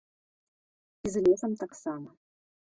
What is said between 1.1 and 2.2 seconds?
з лесам таксама.